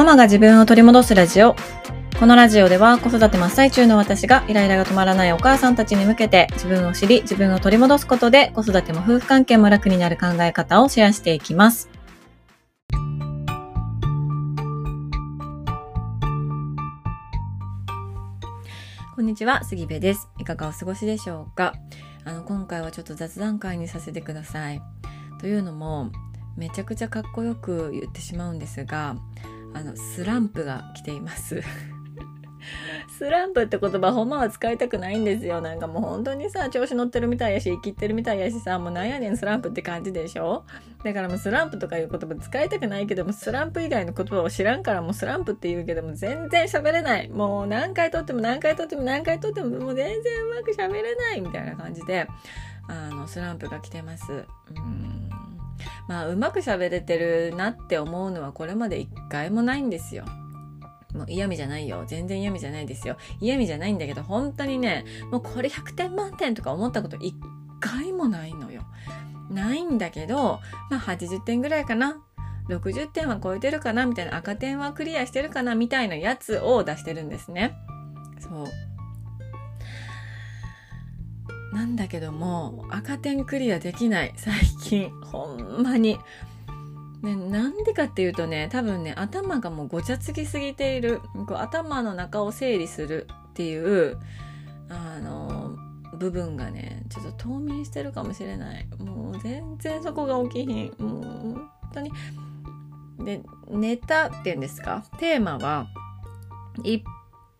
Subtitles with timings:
[0.00, 1.54] ママが自分を取り戻すラジオ。
[2.18, 11.90] このラジオでは子育て真っ最中の私がイライラが止まらないお母さんたちに向けて自分を知り自分を取り戻すことで子育ても夫婦関係も楽になる考え方をシェアしていきます。
[19.14, 20.30] こんにちは、杉部です。
[20.38, 21.74] いかがお過ごしでしょうか？
[22.24, 24.80] あの、今回はちょっと雑談会にさせてください。
[25.40, 26.10] というのも、
[26.56, 29.16] めちゃくちゃかっこよく言ってしまうんですが、
[29.74, 31.62] あの、スランプが来ています。
[33.18, 35.60] スランプって言葉ほんまは使いたくないんですよ。
[35.60, 40.64] なんかもう本当にさ、調子乗ってるみたいやし、生きってるみたいやしさ、もうなんやねんスランプって感じでしょ？
[41.02, 47.28] だからもうスランプとかいう言葉使いたくないけども、スランプ以外の言葉を知らんからもうスランプって言うけども全然喋れない。
[47.28, 52.26] もう何回撮っても何回撮っても何回撮ってももう全然うまく喋れないみたいな感じで、
[52.88, 54.30] あの、スランプが来てます。
[54.32, 54.34] う
[54.78, 55.29] ん
[56.08, 60.24] まあ、うまく喋れてるなって思うのはこれまで一回もないんですよ。
[61.14, 62.04] もう嫌味じゃないよ。
[62.06, 63.16] 全然嫌味じゃないですよ。
[63.40, 67.34] 嫌味じゃないんだけど、本当にね、もうこれ100点満点とか思ったこと一
[67.80, 68.82] 回もないのよ。
[69.50, 72.22] ないんだけど、まあ80点ぐらいかな。
[72.68, 77.74] 60点は超えてるかなみたいな赤点はクリアしてるかなみたいなやつを出してるんですね。
[78.38, 78.89] そう。
[81.72, 84.32] なんだけども、赤点クリアできない。
[84.36, 85.10] 最近。
[85.22, 86.18] ほんまに。
[87.22, 94.18] ね、なんでかっていうとね多分ね頭がもうごちゃつきすぎているこう頭の中を整理するっていう
[94.88, 95.76] あの
[96.16, 102.10] 部分がねちょっと冬眠してるかもしれないもう全然そこが起きひんもう本当に
[103.22, 105.04] でネタっていうんですか？
[105.18, 105.88] テーマは
[106.84, 107.02] いっ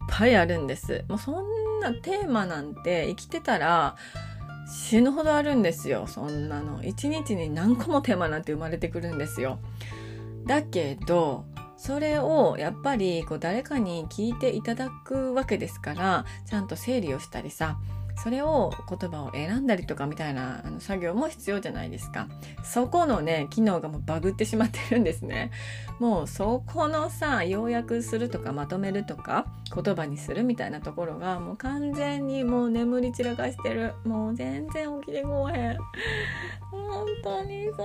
[0.09, 1.45] ぱいあるんですもうそん
[1.81, 3.97] なテーマなんて生きてたら
[4.71, 6.07] 死ぬほどあるんですよ。
[6.07, 6.85] そんなの。
[6.85, 9.59] 一日に何個もテーマなんて生まれてくるんですよ。
[10.47, 11.45] だけど
[11.77, 17.79] それをやっぱりこう誰かに聞いていただくわけですからちゃんと整理をしたりさ
[18.23, 22.29] それを言葉を選んだりとかみたいなあの作業も必要じゃないですか。
[22.63, 25.51] そこのね機能がもうバグってしまってるんですね。
[25.99, 33.95] もうそこのさ要約するとかまとめるとか言葉にするみたいなところがもう完全にもう眠り散らかしてる。
[34.05, 35.79] もう全然起きてこうへん。
[36.71, 37.83] 本当にさ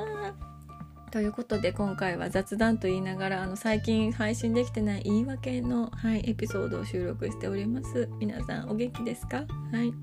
[1.15, 9.37] ということで今回は雑談と言いながらあの最近配信できてない言い訳の、はい、エピソードを収録しております皆さんお元気ですか？
[9.37, 9.43] は
[9.81, 9.93] い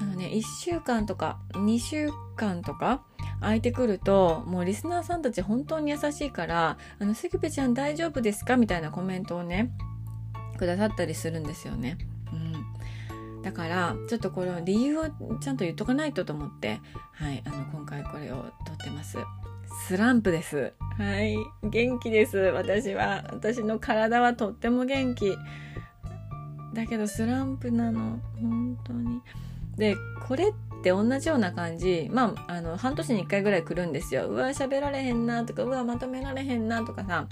[0.00, 3.02] あのね1週間とか2週間とか
[3.40, 9.72] 空いてくるともうリスナーさんたち本当に優しいから「あの杉部ちゃん大丈夫ですか?」みたいなコメントをね
[10.58, 11.98] くださったりするんですよね。
[13.44, 15.04] だからちょっとこれ理由を
[15.40, 16.80] ちゃんと言っとかないとと思って、
[17.12, 19.18] はい、あの今回これを撮ってます。
[19.86, 20.72] スランプです。
[20.96, 22.38] はい、元気です。
[22.38, 25.36] 私は私の体はとっても元気。
[26.72, 29.20] だけどスランプなの本当に。
[29.76, 37.26] でこれって同じような感じまああの半年に1回ぐらい来るんですようわ喋られへんなとかうわまとめられへんなとかさ、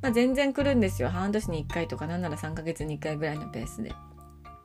[0.00, 3.92] まあ、全然来るんですよ半年に1回とかなんなら3ヶ月に1回ぐらいのペースで。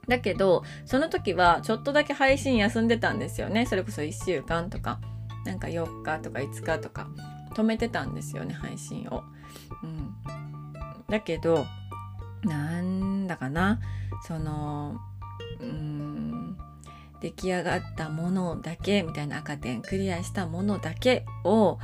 [0.07, 3.65] だけどその時はちょっとだけ配信休んでたんですよね。
[3.65, 4.99] それこそ1週間とか。
[5.45, 7.07] なんか4日とか5日とか。
[7.53, 9.23] 止めてたんですよね配信を。
[9.83, 10.15] うん、
[11.09, 11.65] だけど
[12.43, 13.79] なんだかな。
[14.27, 14.97] その
[15.59, 16.57] うん
[17.21, 21.79] 出来上がったものだけみたいな赤点クリアしたものだけを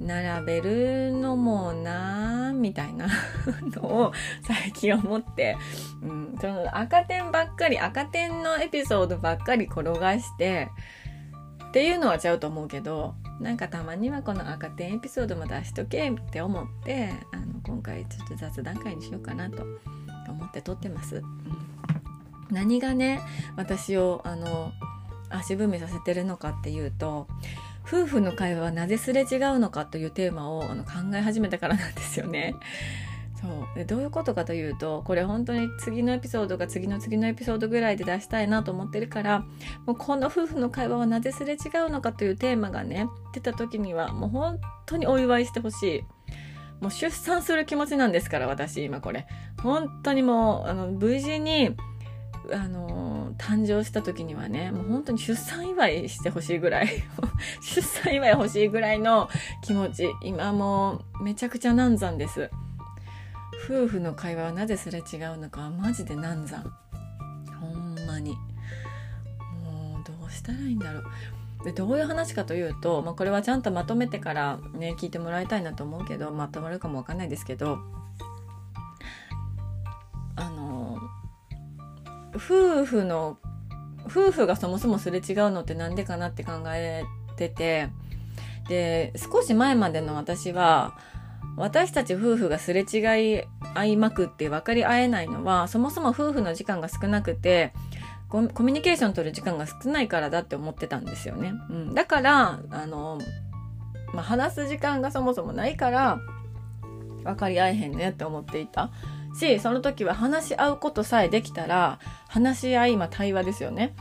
[0.00, 3.06] 並べるのもなみたいな
[3.74, 4.12] のを
[4.42, 5.56] 最近思って、
[6.02, 10.68] うん、その赤点ばっかり赤点のエピソードばっかり転がして
[11.68, 19.64] っていうのはちゃうと思うけどなんかたまにはこの赤点エピソードも出しとけって思ってあの今回ちょっと雑談会にしようかなと
[20.28, 21.16] 思って撮ってます。
[21.16, 21.74] うん
[22.50, 23.20] 何がね
[23.56, 24.72] 私をあの
[25.28, 27.26] 足踏みさせてるのかっていうと
[27.86, 32.54] 夫婦の会話はなぜすれ違うのかというテーマをあの考え始めたからなんですよね。
[33.44, 39.40] そうでどういうことかというとこれ本当に次のエピソードが次の次のエピソードぐらいで出したいなと思ってるから
[39.84, 46.04] もうこの夫婦の会話はなぜすれ違うのかというテーマがね出た時にはもう本当にお祝いしてほしい。
[46.80, 49.26] もう出産する気持ちなんですから私今これ
[49.62, 51.74] 本当にもうあの無事に
[52.52, 56.88] あの誕生した時にはねもう本当に出産祝いしてほしいぐらい
[57.62, 59.28] 出産祝い欲しいぐらいの
[59.62, 62.50] 気持ち今もうめちゃくちゃ難産です。
[63.66, 66.64] 夫婦の会話はなぜすれ違うのかはマジで難産。
[67.60, 68.32] ほんまに。
[69.62, 71.04] もうどうしたらいいんだろう。
[71.64, 77.78] でどういう話かというと、まあ、これはちゃんとまとめてからね聞いてもらいたいなと思うけどまとまるかもわかんないですけど
[82.36, 83.38] 夫婦の
[84.06, 87.04] 夫婦がそもそもすれ違うのってなんでかなって考え
[87.36, 87.88] てて
[88.68, 90.96] で少し前までの私は
[91.56, 93.42] 私たち夫婦がすれ違い
[93.74, 97.72] 合いまくって分かり合えないのはそもそも夫婦の時間が少なくて
[98.28, 101.52] コミュニケーション取る時間が少ないからだって思ってたんですよね。
[101.70, 103.20] うん、だからあの、
[104.12, 106.18] まあ、話す時間がそもそもないから
[107.22, 108.90] 分かり合えへんねって思っていた
[109.34, 111.98] しその時は話し合うことさえできたら
[112.28, 113.94] 話し合い今対話ですよね。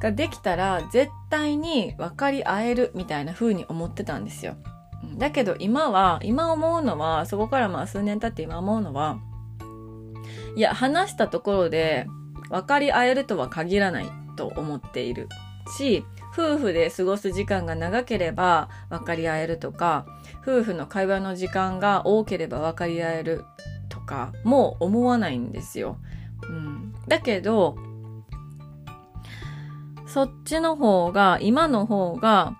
[0.00, 4.56] ができたら絶対に分かり合えるみたいな風に思ってたんですよ。
[5.16, 9.18] だけど今は今思うのはそこからまあ数年経って今思うのは
[10.56, 12.06] いや話したところで
[12.50, 15.28] 分かり合えるとは限らないと思っている
[15.76, 20.06] し夫婦で過ごす時間が長ければ分かり合えるとか
[20.42, 23.44] 夫婦の会話の時間が多ければ分かり合える
[24.10, 25.96] かも思わないんですよ。
[26.42, 27.78] うん、だけど
[30.06, 32.56] そっちの方が今の方が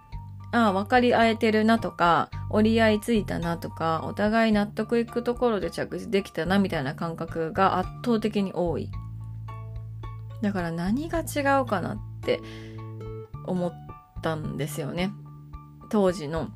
[0.52, 8.88] ああ分かり合えてるなとか折り合いついたなとかお互い納得いくところで着地できたなみたいな感覚が圧倒的に多い。
[10.42, 12.40] だから何が違うかなって
[13.46, 13.72] 思っ
[14.22, 15.10] たんですよね。
[15.90, 16.48] 当時の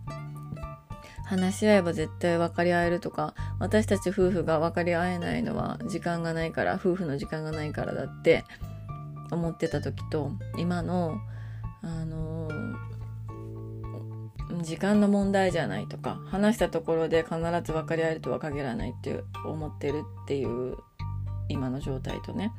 [1.24, 8.44] 話し合えば絶対分かり合えるとか私たち夫婦が分かり合えないのは時間がないから夫婦の時間がないからだって
[9.30, 11.18] 思ってた時と今の
[11.82, 12.74] あのー、
[14.62, 20.76] 時間の問題じゃないとか話したところで必ず分かり合えるとは限らないって思ってるっていう
[21.48, 22.52] 今の状態とね。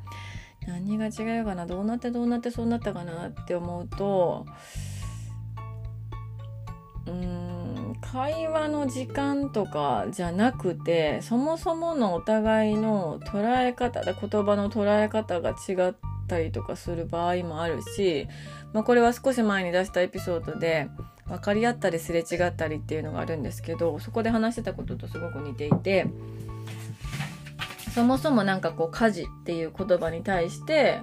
[0.66, 4.46] 何が違うかなどうなってどうなってそうなったかなって思うと
[7.06, 7.35] うん
[8.12, 15.94] 会話の時間とかじゃなくてそもそものお互いの捉え方言葉の捉え方が違っ
[16.28, 18.28] たりとかする場合もあるし、
[18.72, 20.88] まあ、これは少し前に出したエピソードで
[21.26, 26.06] 分かり合ったりすれ違ったりっていうのがあるんですけどそこで話してたこととすごく似ていて。
[27.94, 31.00] そもそも何かこう家事っていう言葉に対して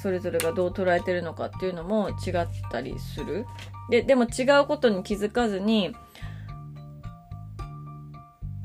[0.00, 3.44] それぞれがどう捉えてるのかっていうのも違ったりする。
[3.90, 5.94] で、でも違うことに気づかずに、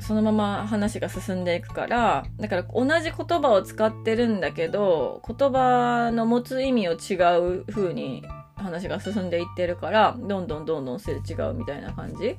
[0.07, 8.23] そのまま話が進んでいくから、だから同じ言葉を使ってるんだけど、言葉の持つ意味を違う風に
[8.55, 12.37] 話が進んでいってるから、どんどんどんどんすれ違うみたいな感じ。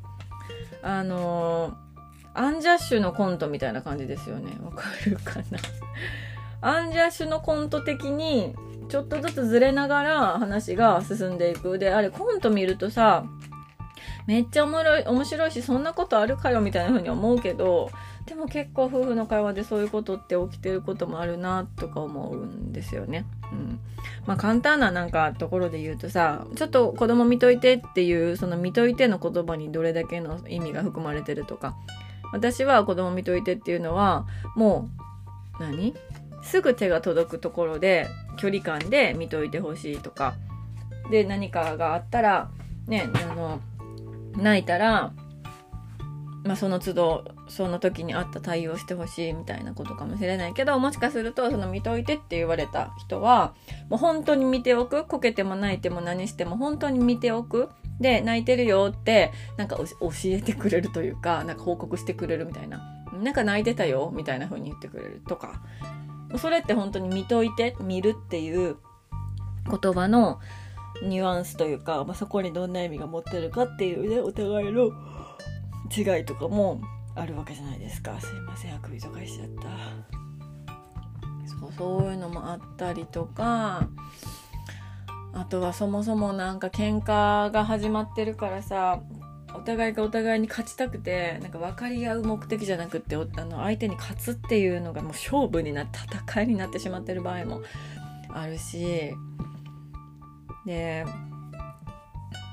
[0.82, 1.86] あのー
[2.38, 4.52] アンジャッシュのコントみたいな感じですよね。
[4.62, 5.58] わかるかな？
[6.60, 8.54] アンジャッシュのコント的に、
[8.90, 11.78] ちょっとずつずれながら話が進んでいく。
[11.78, 13.24] で、あれコント見るとさ、
[14.26, 17.90] めっちゃおもろい、面白いし、そんなことあるかよみたいな風に思うけど、
[18.26, 23.25] でも結構夫婦の会話でそういうことって起きてることもあるなとか思うんですよね。
[23.52, 23.81] うん。
[24.26, 31.76] まあ簡単ななんかところで言うとさ、ちょっと子供見といてっていう、その見といての言葉にどれだけの意味が含まれてるとか、
[32.32, 34.26] 私は子供見といてっていうのは
[34.56, 34.88] も
[35.58, 35.94] う何？
[36.43, 40.34] すぐ手が届くところで距離感で見といてほしいとか
[41.11, 42.50] で何かがあったら
[42.87, 43.61] ねあの
[44.36, 45.12] 泣いたら、
[46.44, 53.54] まあ、その都度その時にあった対応してほしいみたいなことかもしれないけどもしかするとその見といてって言われた人は
[53.88, 57.70] もう本当に見ておくこけても泣いても何しても本当に見ておく
[58.00, 59.87] で、泣いてるよって、なんか教
[60.25, 62.82] えてくれるというか、なんか報告してくれるみたいな。
[63.12, 65.62] なんか泣いてたよみたいな風に言ってくれるとか。
[66.38, 68.76] それって本当に見といて、見るっていう
[69.70, 70.40] 言葉の
[71.02, 74.90] ニュアンスというか、まあ、そこにどんな意味が持ってるかっていうね、お互いの
[75.96, 76.80] 違いとかも
[77.14, 78.20] あるわけじゃないですか。
[78.20, 79.62] すいません、あくびとかしちゃった。
[81.48, 83.88] そう、そういうのもあったりとか、
[85.36, 89.02] あとはそもそもなんか喧嘩が始まってるからさ
[89.54, 97.60] お互いがお互いに勝ちたくてなんか分かり合う目的じゃなくってあの相手に勝つっていうのがもう勝負になって戦いになってしまってる場合も
[98.30, 99.14] あるし
[100.66, 101.06] で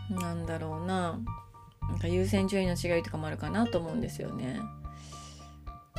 [0.09, 1.19] なんだろうな。
[1.89, 4.59] なんか優先順位の違いとかもあるかなと思うんですよね。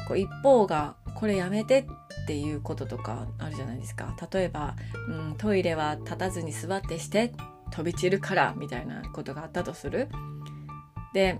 [0.08, 4.14] こう一方がこれやめてっていうこととかあるじゃないですか。
[4.32, 4.76] 例えば、
[5.08, 7.32] うん、トイレは立たずに座ってして
[7.70, 10.08] 飛び散るからみたいなことがあったとする。
[11.12, 11.38] で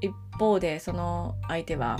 [0.00, 1.98] 一方でその相手は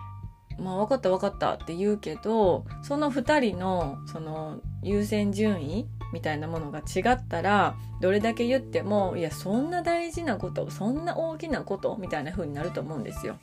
[0.58, 13.38] 「まあ分かった分かった」って言うけどその2人のその優先順位みたいなものが違ったらどれだけ言ってもいやそんな大事なことそんな大きなことみたいな風になると思うんですよ。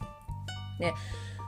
[0.79, 0.93] で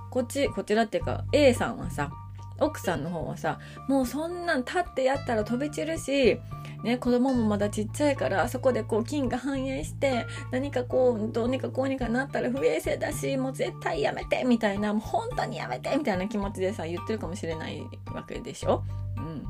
[0.10, 2.12] こっちこちらっていうか A さんはさ
[2.60, 6.40] 奥さんの方はさもうそんなん立ってやったら飛び散るし
[6.84, 17.84] ね、子供もまだちっちゃいからあそこでこう菌が反映して何かこうどうにかこうにかなったら不衛生だしもう絶対やめてみたいなもう本当にやめてみたいな気持ちでさ言ってるかもしれない
[18.14, 18.86] わけでしょ？
[19.18, 19.46] うん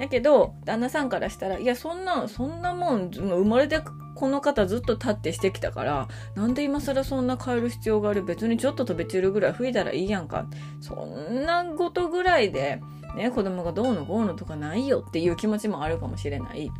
[0.00, 3.80] だけど旦那さんからしたらいやそんなそんなもん生まれて
[4.16, 8.24] この方ずっと立ってしてきたからなんで今更そんな変える必要がある？
[8.24, 10.46] 別にちょっと飛び散るぐらい吹いたらいいやんか
[10.80, 12.80] そんなことぐらいで
[13.14, 16.70] ね、子供がどうのこうのとかないよっていう気持ちもあるかもしれない。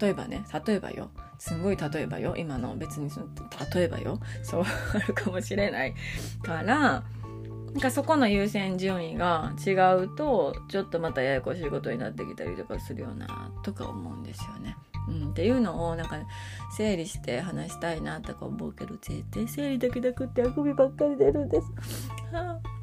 [0.00, 1.12] 例えばね、例えばよ。
[1.38, 2.34] すごい例えばよ。
[2.36, 3.28] 今の別にその、
[3.72, 4.18] 例えばよ。
[4.42, 5.94] そうあるかもしれない
[6.42, 7.04] から、
[7.72, 9.72] なんかそこの優先順位が違
[10.02, 14.76] うと、ちょっとまたややこしいことになってきたりとかするよな、とか思うんですよね。
[15.08, 16.18] うん、っていうのをなんか
[16.76, 21.72] 整理して話したいなとか思うけど絶対整理だけなくってあくびばっかり出るんです。
[22.30, 22.78] は あ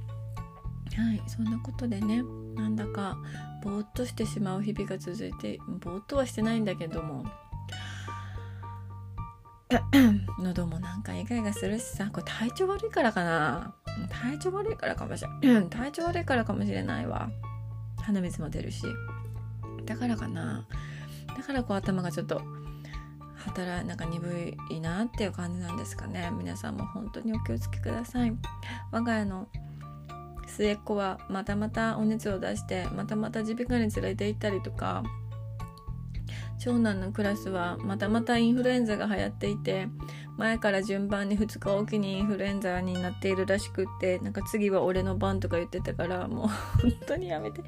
[1.02, 2.24] はいそんなことでね
[2.56, 3.18] なんだか
[3.64, 7.26] ぼーっとしてしまう日々が続いてぼーっとはしてないんだけども
[10.40, 13.76] 喉もなんかイガイガするしさこれ体調悪いからかな
[14.10, 15.70] 体調悪いからかもしれない。
[15.70, 17.30] 体調悪いからかもしれないわ。
[18.02, 18.84] 鼻水も出るし。
[19.86, 20.66] だからかな。
[21.38, 22.42] だからこう頭がちょっと
[23.36, 26.32] 働なんか鈍いなっていう感じなんですかね。
[26.32, 28.36] 皆さんも本当にお気をつけください。
[28.92, 29.48] 我が家の
[30.48, 35.04] 末っ子はまたまたお熱を出してまたまた耳鼻科に連れて行ったりとか
[36.60, 39.88] 長男のクラスはまたまたインフルエンザが流行っていて
[40.38, 47.62] 前から順番に2日おきにインフルエンザになっているらしくってなんか次は俺の番とか言ってたからもう本当にやめて。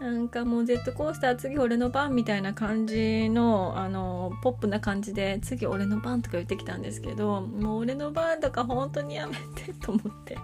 [0.00, 10.38] なんかもうジェットコースター次俺の番みたいな感じのあのポップな感じで次俺の番とか言ってきたんですけどもう俺の番とか本当にやめてと思って。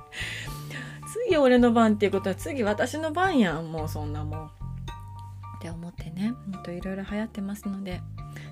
[1.24, 4.50] 次俺の番っていうことは次私の番やんもうそんなもん。
[5.66, 8.00] って思ってねほんといろいろ流行ってますので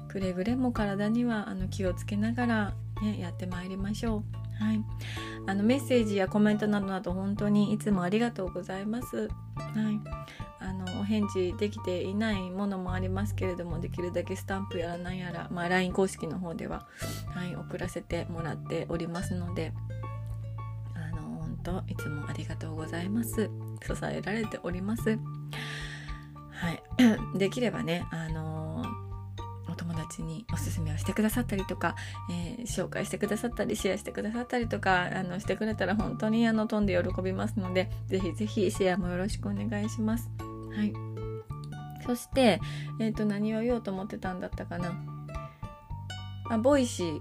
[0.09, 4.23] くれぐれも体にはあの気をつけながら、ね、やってまいりましょう。
[4.64, 4.80] はい、
[5.49, 9.16] あのメッセージやコメントなどなど本当にいつもありがとうございます。
[9.16, 9.28] はい、
[10.61, 16.87] あのお返事できていないものもありますけれどもできるだけスタンプやらなんやら、まあ、LINE 公式の方では、
[17.35, 19.73] はい、送らせてもらっておりますので
[21.64, 23.50] といつもありがとうございます
[23.83, 25.18] 支えられております
[27.37, 31.96] できればねあのー、お友達におすすめをしてくださったりとか、
[32.30, 40.30] えー、紹介してくださったりシェアしてくださったりとかあのしてくれたら本当にあの飛んで喜びますのでぜひぜひシェアもよろしくお願いします。
[40.75, 40.92] はい。
[42.06, 42.61] そして、
[43.00, 44.92] えーと何を言おうと思ってたんだったかな。
[46.50, 47.20] あ Voicy、うん。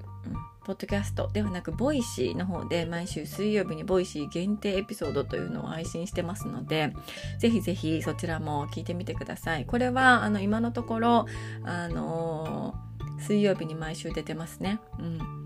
[0.65, 6.93] ポッドキャストではなく、 Voicy の方で毎週水曜日に Voicy 限定エピソードというのを配信してますので、
[7.39, 9.65] ぜひぜひそちらも聞いてみてください。
[9.65, 11.25] これは、あの、今のところ、
[11.63, 12.75] あの、
[13.19, 14.79] 水曜日に毎週出てますね。
[14.99, 15.42] うん。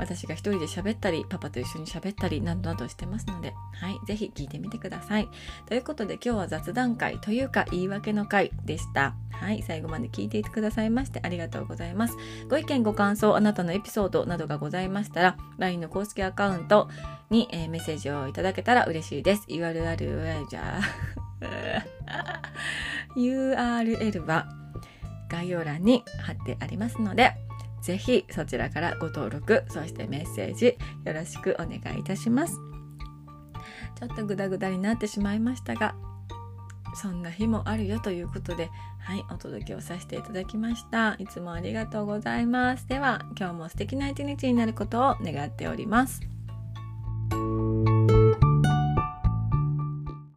[0.00, 5.28] 私が一人で喋ったり、パパと一緒に喋ったり、などなどしてますので、はい、ぜひ聞いてみてください。
[5.66, 9.14] ということで今日は雑談会というか言い訳の会でした。
[9.32, 12.16] はい、最後まで聞いていてくださいましてありがとうございます。
[12.48, 16.88] ご意見ご感想、あなたのエピソードなどがございましたら、LINE の公式アカウント
[17.30, 19.46] に、え、メッセージをいただけたら嬉しいです。
[19.48, 21.10] URL じゃあ
[23.16, 24.48] URL は
[25.28, 27.34] 概要欄に貼ってありますので、
[27.82, 32.58] ぜひそちらからご登録、そしてメッセージよろしくお願いいたします。
[33.98, 35.94] ちょっとグダグダになってしまいましたが、
[36.94, 38.70] そんな日もあるよということで、
[39.00, 41.14] はい、お届けをさせていただきました。
[41.18, 42.86] いつもありがとうございます。
[42.88, 46.20] では、今日も素敵な一日になることを願っております。